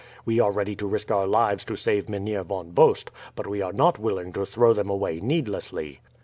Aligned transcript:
We 0.25 0.39
are 0.39 0.51
ready 0.51 0.73
to 0.77 0.87
risk 0.87 1.11
our 1.11 1.27
lives 1.27 1.63
to 1.65 1.75
save 1.75 2.09
Mynheer 2.09 2.41
Von 2.43 2.71
Bost, 2.71 3.11
but 3.35 3.45
we 3.45 3.61
are 3.61 3.71
not 3.71 3.99
willing 3.99 4.33
to 4.33 4.47
throw 4.47 4.73
them 4.73 4.89
away 4.89 5.19
needlessly." 5.19 5.99